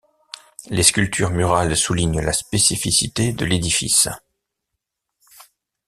Les 0.71 0.81
sculptures 0.81 1.29
murales 1.29 1.77
soulignent 1.77 2.21
la 2.21 2.33
spécificité 2.33 3.33
de 3.33 3.45
l'édifice. 3.45 4.09